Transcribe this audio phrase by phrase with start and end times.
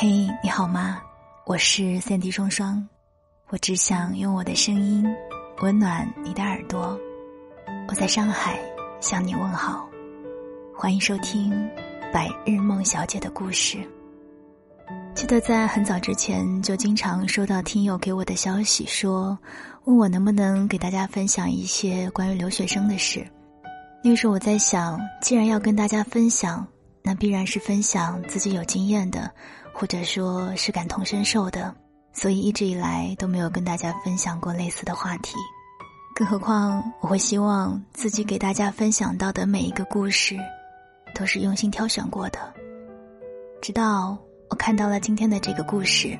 [0.00, 1.02] 嘿，你好吗？
[1.44, 2.88] 我是三 D 双双，
[3.48, 5.04] 我只想用我的声音
[5.60, 6.96] 温暖你的耳朵。
[7.88, 8.60] 我在上海
[9.00, 9.90] 向你问好，
[10.72, 11.52] 欢迎收听
[12.12, 13.76] 《白日梦小姐的故事》。
[15.16, 19.36] 记得在很早之前就经常收到听友给我的消息，说
[19.82, 23.26] 问我能不能给大家分享一些关于留学生的事。
[24.04, 26.64] 那时候我在想，既然要跟大家分享，
[27.02, 29.28] 那必然是分享自己有经验的。
[29.78, 31.72] 或者说是感同身受的，
[32.12, 35.36] 所以一直以来都没有跟大家分享过类似的话题。
[36.16, 40.36] 更何况，我会希望自己给大家分享到的每一个故事，
[41.14, 42.52] 都是用心挑选过的。
[43.62, 44.18] 直到
[44.50, 46.18] 我看到了今天的这个故事，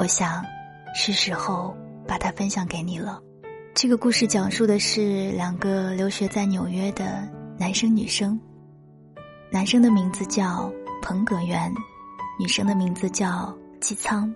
[0.00, 0.44] 我想，
[0.92, 1.72] 是时候
[2.08, 3.22] 把它分享给你了。
[3.72, 7.22] 这个故事讲述的是两个留学在纽约的
[7.56, 8.36] 男生女生，
[9.48, 10.68] 男生的名字叫
[11.00, 11.72] 彭葛源。
[12.40, 14.34] 女生的名字叫姬仓，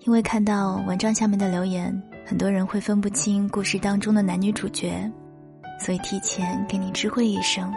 [0.00, 5.08] 因为看到文章下面的留言，很多人会分不清故事当中的男女主角，
[5.78, 7.72] 所以提前给你知会一声。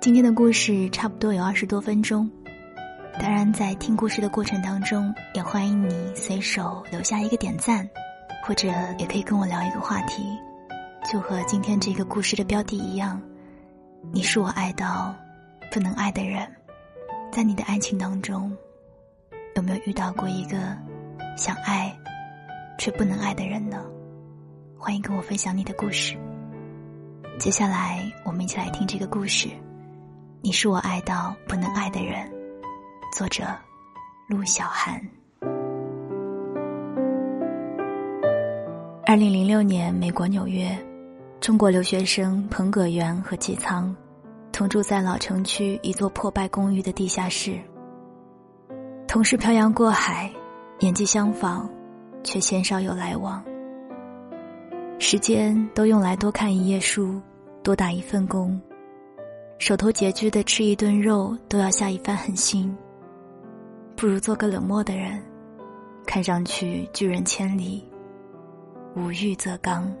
[0.00, 2.28] 今天的故事差不多有二十多分钟，
[3.20, 7.88] 当然在听故事的过程当中，也欢迎你随手留下一个点赞，
[8.44, 8.66] 或者
[8.98, 10.24] 也可以跟我聊一个话题，
[11.08, 13.22] 就和今天这个故事的标题一样，
[14.12, 15.14] 你是我爱到
[15.70, 16.50] 不能爱的人，
[17.30, 18.52] 在你的爱情当中。
[19.62, 20.76] 有没有遇到过一个
[21.36, 21.96] 想爱
[22.80, 23.80] 却不能爱的人呢？
[24.76, 26.16] 欢迎跟我分享你的故事。
[27.38, 29.48] 接下来，我们一起来听这个故事。
[30.40, 32.28] 你是我爱到不能爱的人，
[33.16, 33.44] 作者
[34.26, 35.00] 陆小寒。
[39.06, 40.76] 二零零六年，美国纽约，
[41.40, 43.94] 中国留学生彭葛元和纪仓
[44.50, 47.60] 同住在老城区一座破败公寓的地下室。
[49.12, 50.32] 同是漂洋过海，
[50.78, 51.68] 年纪相仿，
[52.24, 53.44] 却鲜少有来往。
[54.98, 57.20] 时间都用来多看一页书，
[57.62, 58.58] 多打一份工，
[59.58, 62.74] 手头拮据的吃一顿肉都要下一番狠心。
[63.96, 65.22] 不如做个冷漠的人，
[66.06, 67.86] 看上去拒人千里，
[68.96, 69.92] 无欲则刚。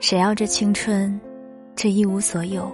[0.00, 1.18] 谁要这青春，
[1.74, 2.70] 这一无所有，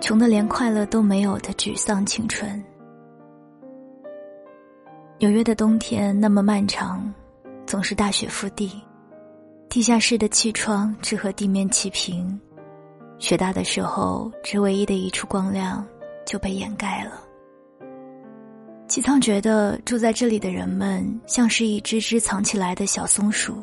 [0.00, 2.64] 穷得连快乐都没有的沮丧青春？
[5.22, 7.14] 纽约的冬天那么漫长，
[7.64, 8.82] 总是大雪覆地，
[9.68, 12.40] 地下室的气窗只和地面齐平，
[13.20, 15.86] 雪大的时候，这唯一的一处光亮
[16.26, 17.22] 就被掩盖了。
[18.88, 23.54] 齐仓觉得住在这里的人们像是一只只藏起来的小松鼠，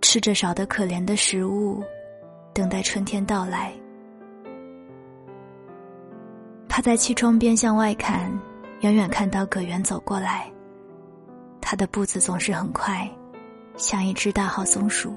[0.00, 1.82] 吃着少得可怜的食物，
[2.54, 3.72] 等待春天到来。
[6.68, 8.30] 趴在气窗边向外看，
[8.82, 10.48] 远远看到葛源走过来。
[11.74, 13.10] 他的步子总是很快，
[13.76, 15.12] 像一只大号松鼠。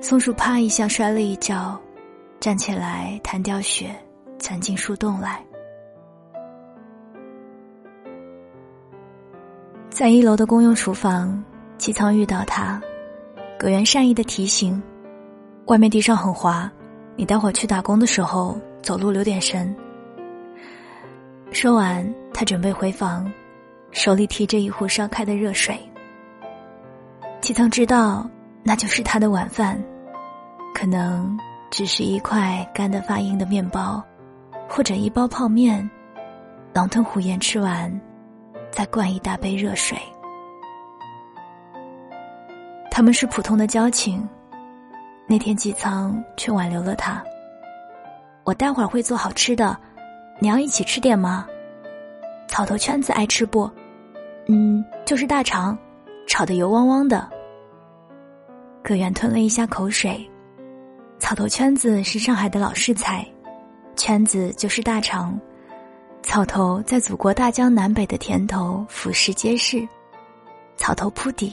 [0.00, 1.78] 松鼠啪一下摔了一跤，
[2.40, 3.94] 站起来弹掉雪，
[4.38, 5.44] 钻进树洞来。
[9.90, 11.44] 在一楼的公用厨房，
[11.76, 12.80] 齐仓遇到他，
[13.58, 14.82] 葛源善意的提醒
[15.68, 16.72] ：“外面地上很滑，
[17.16, 19.76] 你待会儿去打工的时候走路留点神。”
[21.52, 23.30] 说完，他准备回房。
[23.96, 25.74] 手里提着一壶烧开的热水，
[27.40, 28.28] 齐仓知道
[28.62, 29.82] 那就是他的晚饭，
[30.74, 31.34] 可能
[31.70, 34.04] 只是一块干得发硬的面包，
[34.68, 35.90] 或者一包泡面，
[36.74, 37.90] 狼吞虎咽吃完，
[38.70, 39.98] 再灌一大杯热水。
[42.90, 44.28] 他们是普通的交情，
[45.26, 47.24] 那天季仓却挽留了他。
[48.44, 49.74] 我待会儿会做好吃的，
[50.38, 51.46] 你要一起吃点吗？
[52.46, 53.68] 草头圈子爱吃不？
[54.48, 55.76] 嗯，就是大肠，
[56.28, 57.28] 炒的油汪汪的。
[58.82, 60.24] 葛源吞了一下口水，
[61.18, 63.26] 草头圈子是上海的老式菜，
[63.96, 65.36] 圈子就是大肠，
[66.22, 69.84] 草头在祖国大江南北的田头俯拾皆是，
[70.76, 71.52] 草头铺底，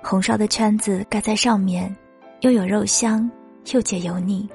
[0.00, 1.92] 红烧的圈子盖在上面，
[2.42, 3.28] 又有肉香，
[3.72, 4.48] 又解油腻。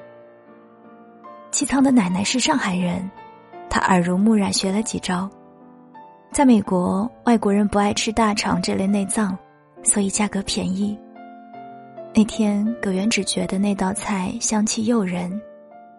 [1.50, 3.10] 七仓的奶奶是上海人，
[3.68, 5.28] 她耳濡目染学了几招。
[6.34, 9.38] 在美国，外国人不爱吃大肠这类内脏，
[9.84, 10.98] 所以价格便宜。
[12.12, 15.40] 那天，葛源只觉得那道菜香气诱人，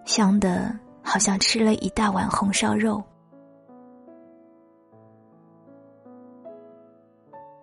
[0.03, 3.01] 香的好像吃了一大碗红烧肉。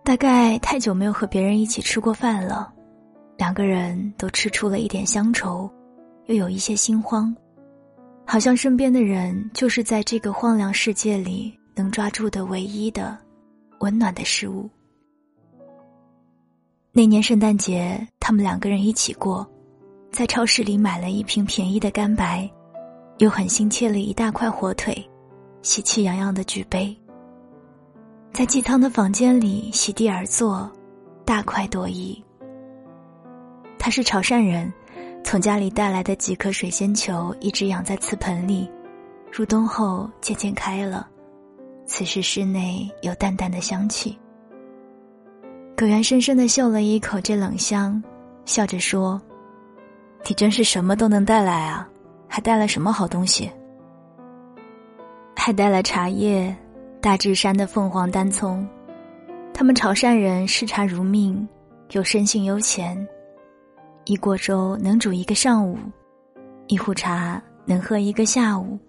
[0.03, 2.73] 大概太久没有和别人一起吃过饭了，
[3.37, 5.69] 两个人都吃出了一点乡愁，
[6.25, 7.35] 又有一些心慌，
[8.25, 11.55] 好像身边的人就是在这个荒凉世界里。
[11.75, 13.17] 能抓住的唯一的
[13.79, 14.69] 温暖的事物。
[16.91, 19.45] 那年圣诞节，他们两个人一起过，
[20.11, 22.47] 在超市里买了一瓶便宜的干白，
[23.17, 24.95] 又狠心切了一大块火腿，
[25.63, 26.95] 喜气洋洋的举杯。
[28.31, 30.71] 在季仓的房间里席地而坐，
[31.25, 32.23] 大快朵颐。
[33.79, 34.71] 他是潮汕人，
[35.23, 38.69] 从家里带来的几颗水仙球一直养在瓷盆里，
[39.31, 41.09] 入冬后渐渐开了。
[41.95, 44.17] 此时室内有淡淡的香气。
[45.77, 48.03] 葛源深深的嗅了一口这冷香，
[48.45, 49.21] 笑着说
[50.27, 51.87] ：“你真是什么都能带来啊，
[52.27, 53.47] 还带了什么好东西？
[55.35, 56.55] 还带了茶叶，
[56.99, 58.67] 大智山的凤凰单葱。
[59.53, 61.47] 他们潮汕人视茶如命，
[61.91, 63.07] 又生性悠闲，
[64.05, 65.77] 一锅粥能煮一个上午，
[66.65, 68.79] 一壶茶能喝一个下午。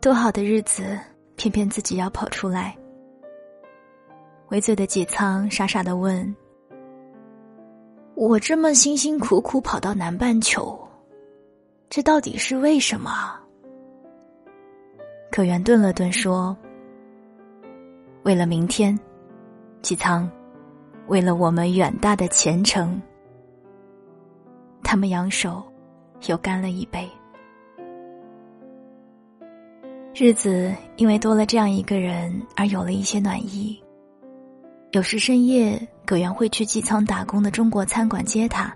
[0.00, 0.98] 多好的日子，
[1.42, 2.76] 偏偏自己要跑出来。”
[4.50, 6.36] 微醉的纪仓傻傻的问
[8.14, 10.78] ：“我这么辛辛苦苦跑到南半球，
[11.90, 13.34] 这到底是为什么？”
[15.32, 16.56] 可元顿了顿说
[18.22, 18.96] ：“为了明天，
[19.80, 20.30] 纪仓，
[21.08, 23.02] 为了我们远大的前程。”
[24.84, 25.60] 他们扬手，
[26.28, 27.10] 又干了一杯。
[30.22, 33.76] 日子因为多了这样一个人而有了一些暖意。
[34.92, 35.76] 有时深夜，
[36.06, 38.72] 葛源会去机舱打工的中国餐馆接他，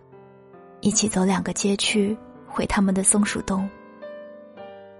[0.80, 3.70] 一起走两个街区回他们的松鼠洞。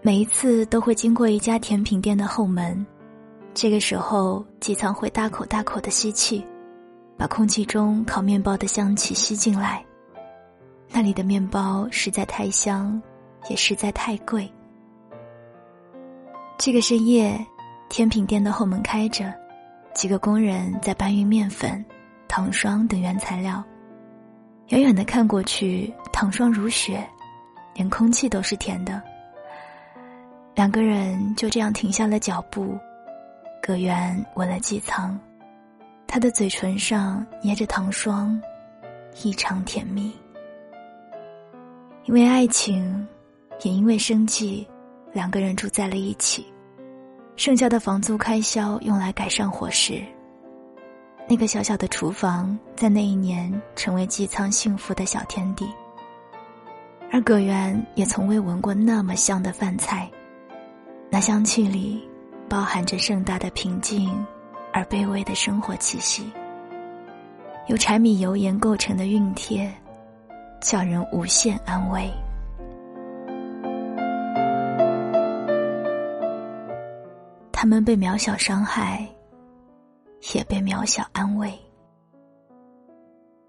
[0.02, 2.86] 每一次都会经过一家甜品店的后门，
[3.52, 6.46] 这个时候机舱会大口大口的吸气，
[7.18, 9.84] 把空气中烤面包的香气吸进来。
[10.92, 13.02] 那里的面包实在太香，
[13.50, 14.48] 也实在太贵。
[16.58, 17.38] 这个深夜，
[17.90, 19.32] 甜品店的后门开着。
[19.94, 21.84] 几个工人在搬运面粉、
[22.28, 23.62] 糖霜等原材料，
[24.68, 27.06] 远远的看过去，糖霜如雪，
[27.74, 29.02] 连空气都是甜的。
[30.54, 32.78] 两个人就这样停下了脚步，
[33.62, 35.18] 葛源吻了季仓，
[36.06, 38.38] 他的嘴唇上捏着糖霜，
[39.22, 40.10] 异常甜蜜。
[42.04, 43.06] 因为爱情，
[43.62, 44.66] 也因为生计，
[45.16, 46.46] 两个人住在了一起。
[47.36, 50.02] 剩下的房租开销用来改善伙食。
[51.26, 55.66] 那个小小的厨房在那一年成为季仓幸福的小天地。
[57.10, 60.06] 而葛源也从未闻过那么香的饭菜，
[61.08, 62.06] 那香气里
[62.46, 64.12] 包含着盛大的平静
[64.70, 66.30] 而卑微的生活气息。
[67.68, 69.72] 由柴米油盐构成的熨帖，
[70.60, 72.12] 叫人无限安慰。
[77.66, 79.04] 他们被渺小伤害，
[80.32, 81.52] 也被渺小安慰。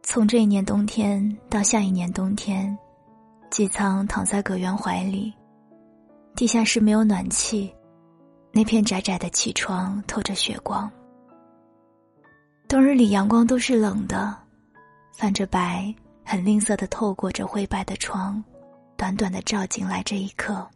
[0.01, 2.75] 从这一年冬天到下一年冬天，
[3.51, 5.31] 季仓躺在葛源怀里，
[6.35, 7.71] 地下室没有暖气，
[8.51, 10.91] 那片窄窄的气窗透着血光。
[12.67, 14.35] 冬日里阳光都是冷的，
[15.13, 15.93] 泛着白，
[16.25, 18.43] 很吝啬的透过这灰白的窗，
[18.97, 20.67] 短短的照进来这一刻。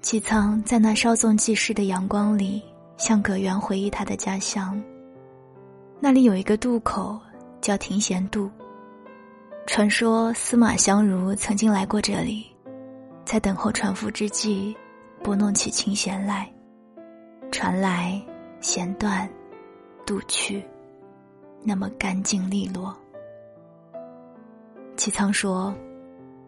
[0.00, 2.62] 纪仓在那稍纵即逝的阳光里，
[2.96, 4.80] 向葛源回忆他的家乡。
[5.98, 7.18] 那里有一个渡口，
[7.60, 8.48] 叫庭贤渡。
[9.66, 12.46] 传说司马相如曾经来过这里，
[13.24, 14.74] 在等候船夫之际，
[15.22, 16.48] 拨弄起琴弦来。
[17.50, 18.22] 船来，
[18.60, 19.28] 弦断，
[20.06, 20.64] 渡去，
[21.64, 22.96] 那么干净利落。
[24.94, 25.74] 纪仓说：“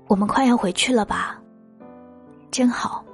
[0.07, 1.43] 我们快要回去了吧？
[2.53, 3.05] 真好。”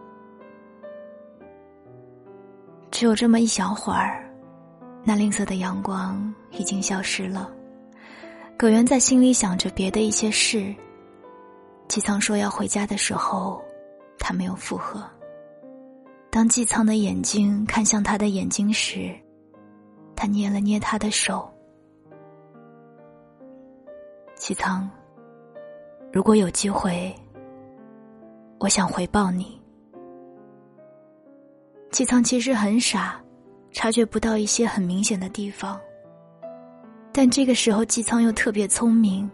[2.90, 4.25] 只有这么一小会儿，
[5.05, 7.50] 那吝啬的阳光已经消失了。
[8.57, 10.75] 葛源在心里想着别的一些事。
[11.88, 13.62] 季苍说要回家的时候，
[14.19, 15.02] 他没有附和。
[16.31, 19.14] 当季苍的眼睛看向他的眼睛时，
[20.14, 21.49] 他捏了捏他的手。
[24.35, 24.88] 季苍，
[26.12, 27.14] 如果有机会，
[28.59, 29.61] 我想回报你。
[31.97, 33.19] 季仓其实很傻，
[33.73, 35.81] 察觉不到一些很明显的地方。
[37.11, 39.31] 但这个时候，纪仓又特别聪明，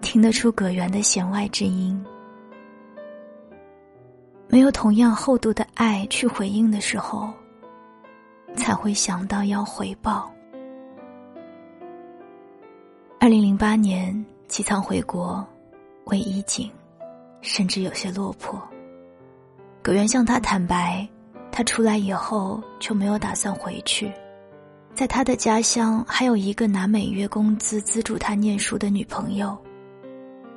[0.00, 2.04] 听得出葛源的弦外之音。
[4.48, 7.32] 没有同样厚度的爱去回应的时候，
[8.56, 10.28] 才会想到要回报。
[13.20, 14.12] 二零零八年，
[14.48, 15.46] 纪仓回国，
[16.06, 16.68] 为衣锦，
[17.42, 18.60] 甚至有些落魄。
[19.80, 21.08] 葛源向他坦白。
[21.52, 24.10] 他出来以后就没有打算回去，
[24.94, 29.56] 在他的家乡还有一个拿每月工资资助他念书的女朋友，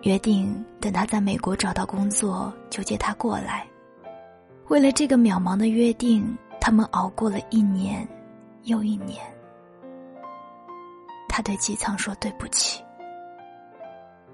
[0.04, 3.68] 约定等他在美国找到工作就接他过来。
[4.70, 6.26] 为了这个渺茫的约定，
[6.62, 8.08] 他们熬过了一年
[8.64, 9.22] 又一年。
[11.28, 12.82] 他对季仓说对不起，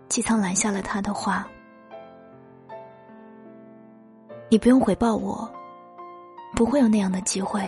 [0.07, 1.47] 季仓拦下了他的话
[4.47, 5.51] ：“你不用回报我，
[6.55, 7.61] 不会有那样的机会。”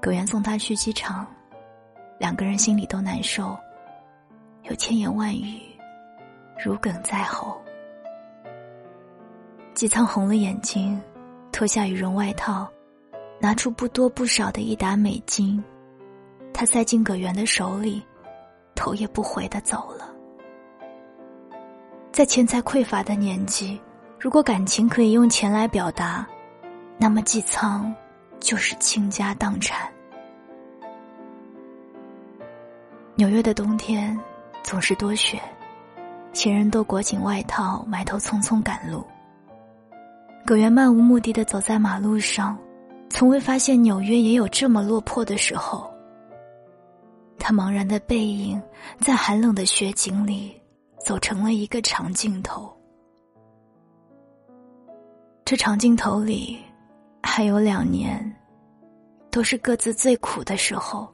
[0.00, 1.26] 葛源送他去机场，
[2.18, 3.56] 两个人心里都难受，
[4.62, 5.60] 有千言万语，
[6.64, 7.60] 如鲠在喉。
[9.74, 11.00] 季仓红了眼睛，
[11.52, 12.68] 脱下羽绒外套，
[13.40, 15.62] 拿出不多不少的一沓美金，
[16.52, 18.02] 他塞进葛源的手里，
[18.74, 20.12] 头也不回的走了。
[22.10, 23.80] 在钱财匮乏的年纪，
[24.18, 26.26] 如果感情可以用钱来表达，
[26.98, 27.94] 那么季仓
[28.40, 29.88] 就是倾家荡产。
[33.14, 34.18] 纽约的冬天
[34.62, 35.40] 总是多雪，
[36.32, 39.04] 行人都裹紧外套，埋头匆匆赶路。
[40.44, 42.58] 葛源漫无目的的走在马路上，
[43.10, 45.92] 从未发现纽约也有这么落魄的时候。
[47.38, 48.60] 他茫然的背影
[49.00, 50.60] 在寒冷的雪景里
[51.04, 52.70] 走成了一个长镜头。
[55.44, 56.58] 这长镜头里，
[57.22, 58.34] 还有两年，
[59.30, 61.12] 都是各自最苦的时候，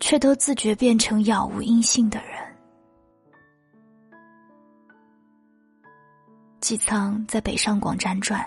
[0.00, 2.30] 却都自觉变成杳无音信的人。
[6.60, 8.44] 纪仓在北上广辗转，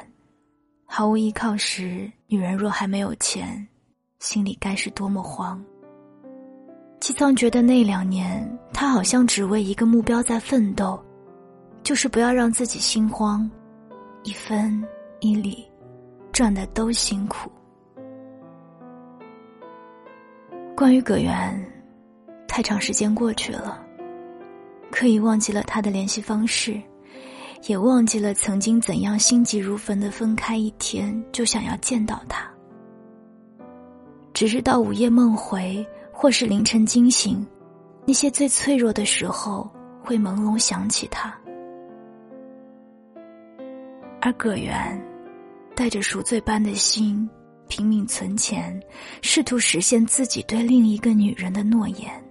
[0.86, 3.66] 毫无依靠时，女人若还没有钱，
[4.20, 5.64] 心里该是多么慌。
[7.00, 11.02] 纪仓觉得那两年，他好像只为一个目标在奋斗，
[11.82, 13.50] 就是不要让自己心慌，
[14.24, 14.84] 一分
[15.22, 15.69] 一厘，
[16.40, 17.52] 赚的都辛苦。
[20.74, 21.62] 关于葛源，
[22.48, 23.86] 太长时间过去了，
[24.90, 26.82] 可以忘记了他的联系方式。
[27.64, 32.50] 也忘记了曾经怎样心急如焚的分开一天就想要见到他，
[34.34, 37.46] 只是到午夜梦回或是凌晨惊醒，
[38.06, 39.70] 那些最脆弱的时候
[40.02, 41.38] 会朦胧想起他。
[44.22, 44.98] 而葛源
[45.80, 47.28] 带着赎罪般的心
[47.70, 48.78] 拼命存钱，
[49.22, 52.22] 试图实现自己对另一个女人的诺言。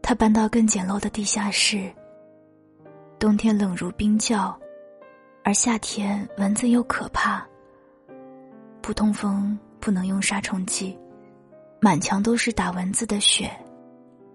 [0.00, 1.92] 他搬到更简陋的地下室。
[3.18, 4.58] 冬天冷如冰窖，
[5.44, 7.46] 而夏天蚊子又可怕。
[8.80, 10.98] 不通风，不能用杀虫剂，
[11.78, 13.50] 满墙都是打蚊子的血，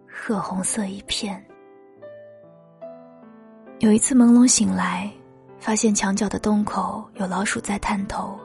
[0.08, 1.44] 褐红色一片。
[3.79, 5.12] 有一次朦胧醒来，
[5.65, 8.39] 发现墙角的洞口有老鼠在探头，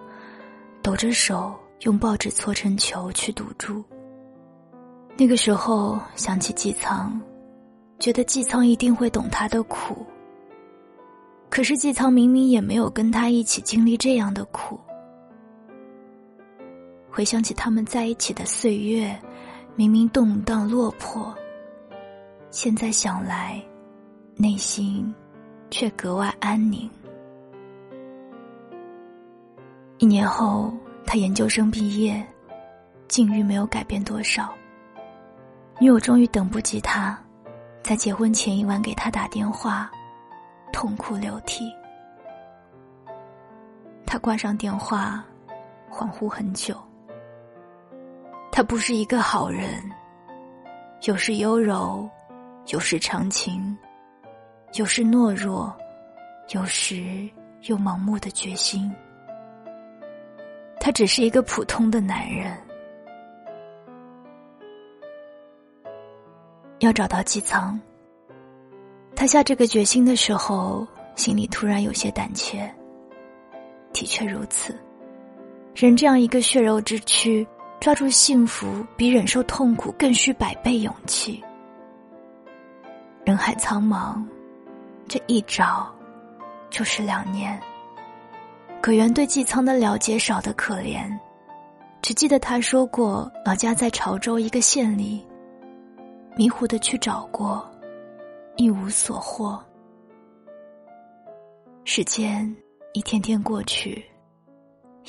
[0.80, 3.84] 抖着手用报纸搓成球去堵住。
[5.18, 7.20] 那个时候想起季仓，
[7.98, 10.06] 觉得季仓一定会懂他的苦。
[11.50, 14.80] 可是季仓明明也没有跟他一起经历这样的苦。
[17.10, 19.14] 回想起他们在一起的岁月，
[19.76, 21.34] 明明动荡落魄，
[22.50, 23.62] 现在想来，
[24.36, 25.14] 内心
[25.70, 26.90] 却格外安宁。
[30.00, 30.72] 一年后，
[31.04, 32.26] 他研究生毕业，
[33.06, 34.50] 境遇没有改变多少。
[35.78, 37.22] 女友终于等不及他，
[37.82, 39.90] 在结婚前一晚给他打电话。
[40.72, 41.70] 痛哭流涕，
[44.06, 45.22] 他挂上电话，
[45.90, 46.74] 恍惚很久。
[48.50, 49.82] 他不是一个好人，
[51.02, 52.08] 有时优柔，
[52.68, 53.76] 有时长情，
[54.78, 55.76] 有时懦弱，
[56.54, 57.28] 有时
[57.64, 58.90] 又盲目的决心。
[60.80, 62.56] 他只是一个普通的男人。
[66.78, 67.78] 要找到机舱。
[69.14, 72.58] 他下这个决心的时候，心里突然有些胆怯。
[73.92, 74.74] 的确如此，
[75.74, 77.46] 人这样一个血肉之躯，
[77.80, 81.44] 抓住幸福比忍受痛苦更需百倍勇气。
[83.26, 84.24] 人海苍茫，
[85.06, 85.94] 这一找
[86.70, 87.60] 就是两年。
[88.82, 91.10] 葛源对季苍的了解少得可怜，
[92.00, 95.22] 只记得他说过老家在潮州一个县里，
[96.34, 97.68] 迷糊的去找过。
[98.56, 99.58] 一无所获。
[101.84, 102.54] 时间
[102.92, 104.04] 一天天过去，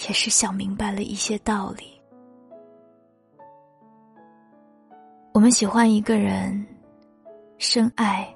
[0.08, 2.00] 也是想明白了一些道理。
[5.34, 6.66] 我们喜欢一个人，
[7.58, 8.34] 深爱，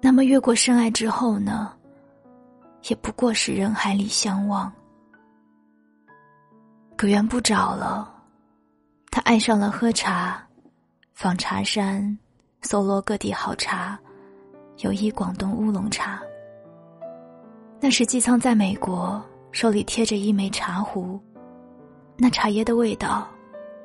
[0.00, 1.72] 那么越过深爱之后呢？
[2.88, 4.72] 也不过是人海里相望。
[6.96, 8.12] 葛源不找了，
[9.10, 10.42] 他爱上了喝茶，
[11.14, 12.18] 访茶山，
[12.62, 13.98] 搜罗各地好茶，
[14.78, 16.20] 尤以广东乌龙茶。
[17.80, 19.22] 那时季仓在美国，
[19.52, 21.18] 手里贴着一枚茶壶，
[22.18, 23.26] 那茶叶的味道，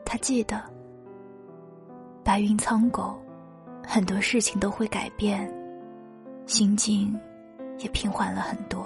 [0.03, 0.61] 他记得。
[2.21, 3.17] 白云苍狗，
[3.87, 5.49] 很多事情都会改变，
[6.45, 7.17] 心境
[7.79, 8.85] 也平缓了很多。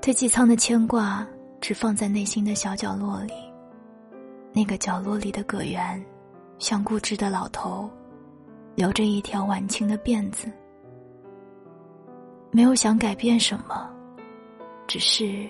[0.00, 1.26] 对季仓的牵挂。
[1.60, 3.32] 只放在内心的小角落里。
[4.52, 6.04] 那个角落里的葛源，
[6.58, 7.88] 像固执的老头，
[8.74, 10.52] 留着一条晚清的辫子，
[12.50, 13.90] 没有想改变什么，
[14.86, 15.48] 只是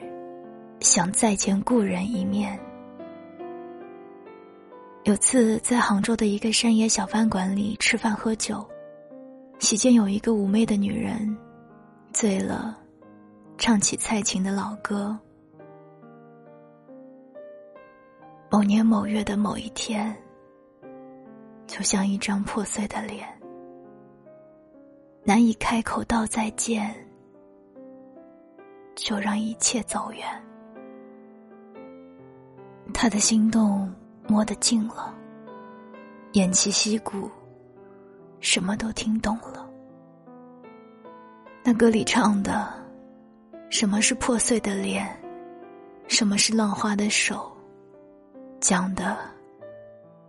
[0.79, 2.57] 想再见故人一面。
[5.03, 8.65] 有次在杭州的一个山野小饭馆里吃饭喝酒，
[9.59, 11.37] 席间有一个妩媚的女人，
[12.13, 12.77] 醉了，
[13.57, 15.17] 唱起蔡琴的老歌。
[18.51, 20.15] 某年某月的某一天，
[21.67, 23.27] 就像一张破碎的脸，
[25.25, 26.95] 难以开口道再见，
[28.95, 30.25] 就让一切走远。
[32.93, 33.93] 他的心动
[34.29, 35.13] 摸得近了，
[36.33, 37.31] 偃旗息鼓，
[38.45, 39.67] 什么都听懂了。
[41.65, 42.71] 那歌里唱的，
[43.71, 45.09] 什么是破碎的脸，
[46.09, 47.51] 什么是浪花的手。
[48.61, 49.17] 讲的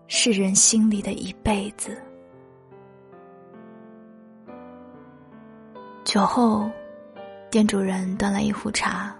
[0.08, 2.02] 是人心里的一辈子。
[6.06, 6.70] 酒后，
[7.52, 9.14] 店主人端来一壶茶，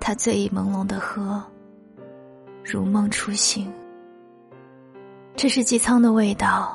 [0.00, 1.44] 他醉意朦胧的喝，
[2.64, 3.70] 如梦初醒。
[5.36, 6.74] 这是机舱的味道，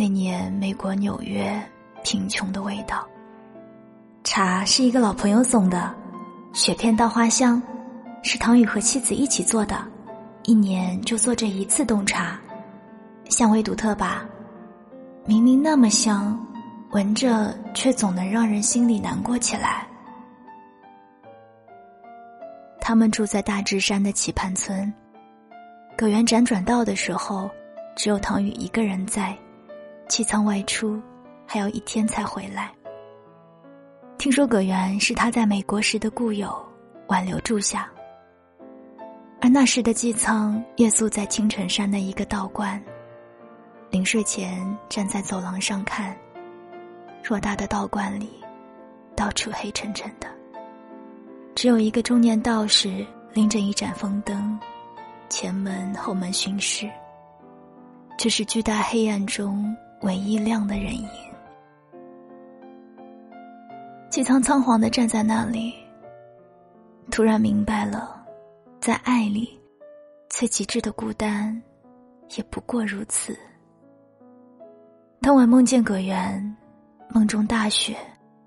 [0.00, 1.62] 那年美国纽约
[2.02, 3.06] 贫穷的味道。
[4.24, 5.94] 茶是一个老朋友送的，
[6.54, 7.62] 雪片稻花香，
[8.22, 9.86] 是唐宇和妻子一起做的。
[10.44, 12.40] 一年就做这一次冻茶，
[13.28, 14.24] 香味独特吧？
[15.26, 16.34] 明明那么香，
[16.92, 19.86] 闻着却总能让人心里难过起来。
[22.80, 24.90] 他们住在大智山的棋盘村，
[25.94, 27.50] 葛源辗转到的时候，
[27.94, 29.36] 只有唐宇一个人在，
[30.10, 31.00] 气仓外出，
[31.46, 32.72] 还有一天才回来。
[34.18, 36.52] 听说葛源是他在美国时的故友，
[37.06, 37.88] 挽留住下。
[39.40, 42.82] 而那时的季仓夜宿在青城山的一个道观，
[43.88, 46.14] 临睡前站在走廊上看。
[47.22, 48.28] 偌大的道观里，
[49.14, 50.26] 到处黑沉沉的，
[51.54, 54.58] 只有一个中年道士拎着一盏风灯，
[55.28, 56.90] 前门后门巡视。
[58.18, 59.64] 这是巨大黑暗中
[60.00, 61.08] 唯一亮的人影。
[64.10, 65.74] 季仓仓皇的站在那里，
[67.10, 68.16] 突然明白了。
[68.80, 69.60] 在爱里，
[70.30, 71.62] 最极致的孤单，
[72.36, 73.38] 也不过如此。
[75.20, 76.56] 当晚梦见葛源，
[77.10, 77.94] 梦中大雪，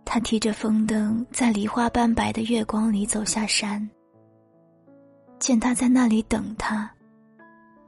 [0.04, 3.88] 他提着风灯，在梨花斑白的月光里走下山。
[5.38, 6.92] 见他在那里等他，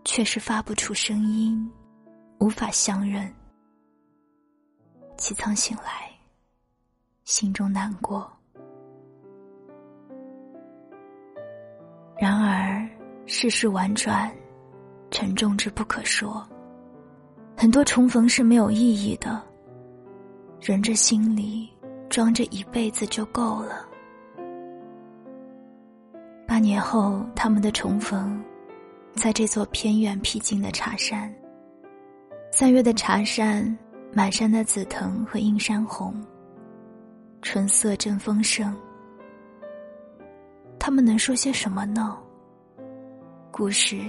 [0.03, 1.67] 却是发不出声音，
[2.39, 3.27] 无法相认。
[5.17, 6.09] 齐仓醒来，
[7.23, 8.31] 心中难过。
[12.17, 12.87] 然而，
[13.25, 14.31] 世事婉转，
[15.11, 16.47] 沉重之不可说。
[17.57, 19.41] 很多重逢是没有意义的。
[20.61, 21.69] 人这心里
[22.09, 23.87] 装着一辈子就够了。
[26.47, 28.43] 八年后，他们的重逢，
[29.13, 31.33] 在这座偏远僻静的茶山。
[32.51, 33.77] 三月的茶山，
[34.17, 36.15] 满山的紫藤和映山红。
[37.41, 38.73] 春色正丰盛。
[40.79, 42.17] 他们能说些什么呢？
[43.51, 43.99] 故事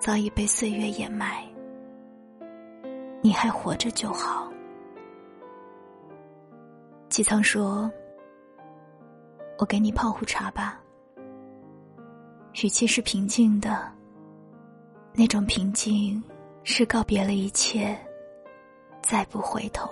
[0.00, 1.44] 早已被岁月掩埋，
[3.22, 4.52] 你还活着就好。
[7.08, 7.88] 吉仓说
[9.56, 10.80] ：“我给你泡壶茶吧。”
[12.60, 13.88] 语气是平静的，
[15.12, 16.20] 那种平静
[16.64, 17.96] 是告别了一切，
[19.06, 19.90] 再不回头。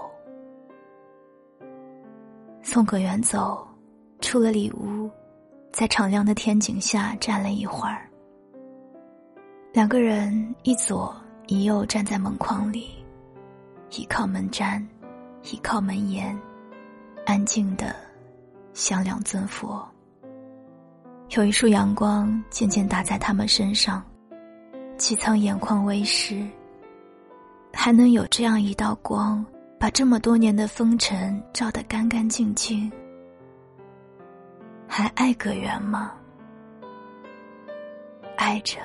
[2.62, 3.66] 送葛源走，
[4.20, 5.10] 出了里屋。
[5.70, 8.06] 在敞亮的天井下站了一会儿，
[9.72, 11.14] 两个人一左
[11.46, 12.90] 一右站在门框里，
[13.90, 14.84] 倚靠门毡，
[15.44, 16.38] 倚靠门檐，
[17.24, 17.96] 安静的
[18.74, 19.82] 像两尊佛。
[21.30, 24.02] 有一束阳光渐渐打在他们身上，
[24.98, 26.46] 齐苍眼眶微湿。
[27.72, 29.44] 还能有这样一道光，
[29.78, 32.90] 把这么多年的风尘照得干干净净，
[34.86, 36.12] 还爱葛源吗？
[38.36, 38.78] 爱着，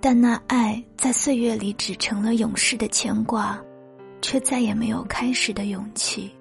[0.00, 3.58] 但那爱在岁月里只成了永世的牵挂，
[4.20, 6.34] 却再也没有开始的勇气。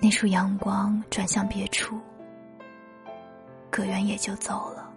[0.00, 1.98] 那束阳光转向别处，
[3.70, 4.90] 葛源也就走了。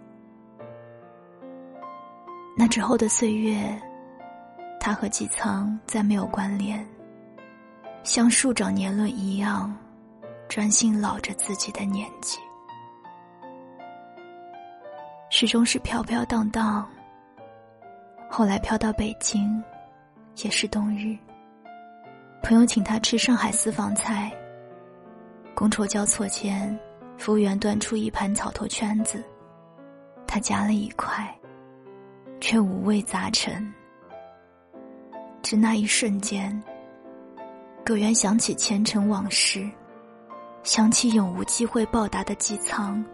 [2.56, 3.78] 那之后的岁月，
[4.84, 6.86] 他和姬苍再没有关联，
[8.02, 9.74] 像树长年轮一样，
[10.46, 12.38] 专心老着自己的年纪。
[15.30, 16.86] 始终是飘飘荡荡。
[18.28, 19.64] 后来飘到北京，
[20.42, 21.16] 也是冬日。
[22.42, 24.30] 朋友请他吃上海私房菜。
[25.54, 26.78] 觥筹交错间，
[27.16, 29.24] 服务员端出一盘草头圈子，
[30.26, 31.34] 他夹了一块，
[32.38, 33.72] 却五味杂陈。
[35.44, 36.50] 只那一瞬间，
[37.84, 39.70] 葛源想起前尘往事，
[40.62, 43.04] 想起永无机会报答的姬苍。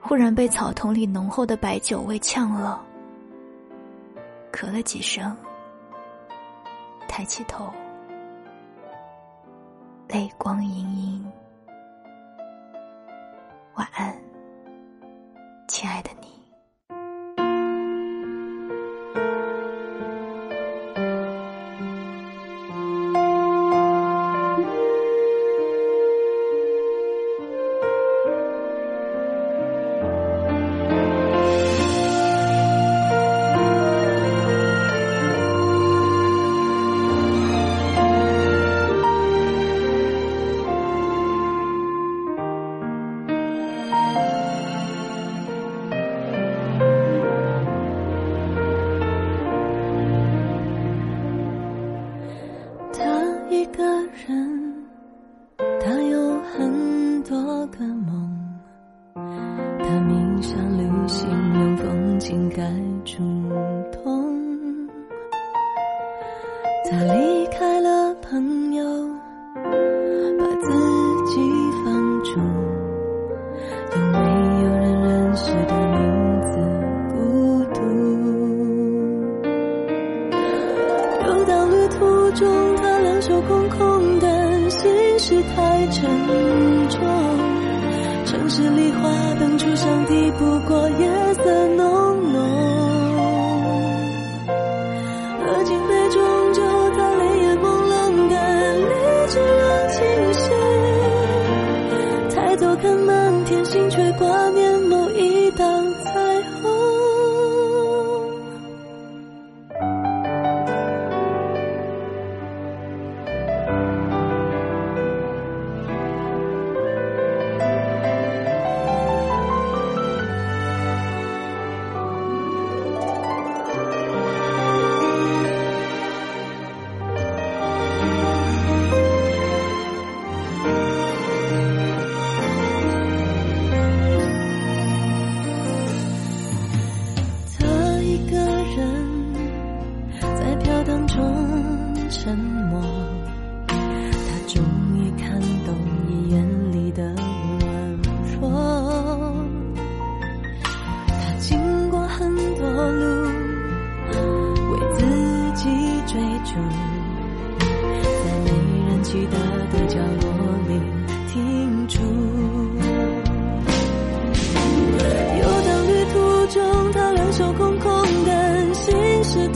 [0.00, 2.80] 忽然被草丛里浓厚的白酒味呛了，
[4.52, 5.36] 咳了几声，
[7.08, 7.68] 抬起头，
[10.06, 11.32] 泪光盈盈。
[13.74, 14.16] 晚安，
[15.66, 16.33] 亲爱的你。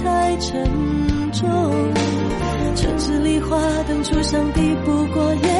[0.02, 0.64] 太沉
[1.32, 1.48] 重。
[2.74, 3.56] 城市里花
[3.88, 5.57] 灯初上，抵不过夜